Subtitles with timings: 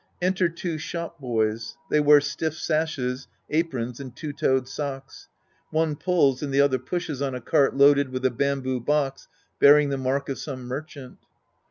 [0.19, 1.77] {Enter two Shop boys.
[1.91, 5.27] They wear stiff sashes, aprons and two toed socks.
[5.69, 9.27] One pulls and the other pushes on a cart loaded with a bamboo box
[9.59, 11.19] bearing the mark of some merchant.)